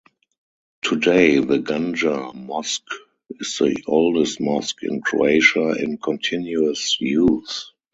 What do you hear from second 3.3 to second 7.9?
is the oldest mosque in Croatia in continuous use.